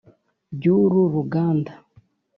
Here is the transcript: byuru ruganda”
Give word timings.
byuru 0.55 0.99
ruganda” 1.13 1.71